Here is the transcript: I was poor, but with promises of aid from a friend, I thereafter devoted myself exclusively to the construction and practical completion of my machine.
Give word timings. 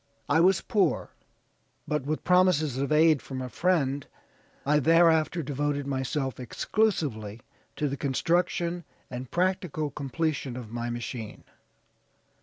I 0.27 0.39
was 0.39 0.61
poor, 0.61 1.11
but 1.87 2.07
with 2.07 2.23
promises 2.23 2.75
of 2.79 2.91
aid 2.91 3.21
from 3.21 3.39
a 3.39 3.49
friend, 3.49 4.07
I 4.65 4.79
thereafter 4.79 5.43
devoted 5.43 5.85
myself 5.85 6.39
exclusively 6.39 7.41
to 7.75 7.87
the 7.87 7.97
construction 7.97 8.83
and 9.11 9.29
practical 9.29 9.91
completion 9.91 10.57
of 10.57 10.71
my 10.71 10.89
machine. 10.89 11.43